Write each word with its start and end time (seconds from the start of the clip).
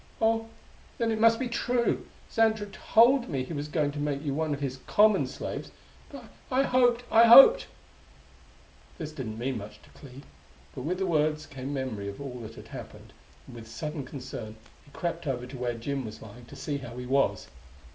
"Oh, 0.19 0.47
then 0.97 1.11
it 1.11 1.19
must 1.19 1.37
be 1.37 1.47
true! 1.47 2.07
Xantra 2.31 2.65
told 2.71 3.29
me 3.29 3.43
he 3.43 3.53
was 3.53 3.67
going 3.67 3.91
to 3.91 3.99
make 3.99 4.23
you 4.23 4.33
one 4.33 4.51
of 4.51 4.59
his 4.59 4.79
common 4.87 5.27
slaves; 5.27 5.69
but 6.11 6.23
I 6.49 6.63
hoped 6.63 7.03
I 7.11 7.25
hoped 7.27 7.67
"This 8.97 9.11
didn't 9.11 9.37
mean 9.37 9.59
much 9.59 9.79
to 9.83 9.91
Clee; 9.91 10.23
but 10.73 10.81
with 10.81 10.97
the 10.97 11.05
words 11.05 11.45
came 11.45 11.71
memory 11.71 12.09
of 12.09 12.19
all 12.19 12.39
that 12.39 12.55
had 12.55 12.69
happened, 12.69 13.13
and 13.45 13.55
with 13.55 13.67
sudden 13.67 14.03
concern 14.03 14.55
he 14.85 14.89
crept 14.89 15.27
over 15.27 15.45
to 15.45 15.57
where 15.59 15.75
Jim 15.75 16.03
was 16.03 16.19
lying, 16.19 16.45
to 16.45 16.55
see 16.55 16.79
how 16.79 16.97
he 16.97 17.05
was. 17.05 17.49